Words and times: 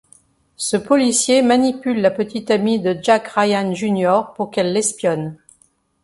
Ce 0.57 0.77
policier 0.77 1.43
manipule 1.43 2.01
la 2.01 2.09
petite 2.09 2.49
amie 2.49 2.79
de 2.79 2.97
Jack 3.03 3.27
Ryan 3.27 3.71
Jr 3.75 4.31
pour 4.35 4.49
qu'elle 4.49 4.73
l'espionne. 4.73 5.37